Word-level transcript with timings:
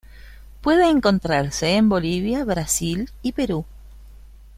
Puede 0.61 0.89
encontrarse 0.89 1.75
en 1.75 1.87
Bolivia, 1.87 2.43
Brasil 2.43 3.11
y 3.21 3.33
Perú. 3.33 3.65